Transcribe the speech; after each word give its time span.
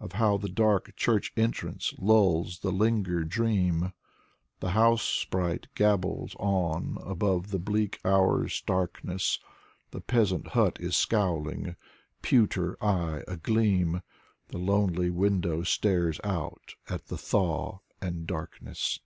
Of 0.00 0.12
how 0.12 0.38
the 0.38 0.48
dark 0.48 0.96
church 0.96 1.30
entrance 1.36 1.92
lulls 1.98 2.60
the 2.60 2.72
linger 2.72 3.22
dream. 3.22 3.92
The 4.60 4.70
house 4.70 5.02
sprite 5.02 5.66
gabbles 5.74 6.34
on 6.38 6.96
above 7.02 7.50
the 7.50 7.58
bleak 7.58 8.00
hour's 8.02 8.54
stark 8.54 9.04
ness. 9.04 9.38
The 9.90 10.00
peasant 10.00 10.46
hut 10.46 10.78
is 10.80 10.96
scowling; 10.96 11.76
pewter 12.22 12.82
eye 12.82 13.24
agleam, 13.28 14.00
The 14.48 14.56
lonely 14.56 15.10
window 15.10 15.64
stares 15.64 16.18
out 16.24 16.76
at 16.88 17.08
the 17.08 17.18
thaw 17.18 17.80
and 18.00 18.26
darkness. 18.26 19.00